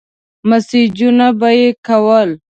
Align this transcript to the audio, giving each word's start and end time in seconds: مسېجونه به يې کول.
مسېجونه 0.49 1.27
به 1.39 1.49
يې 1.59 1.69
کول. 1.87 2.29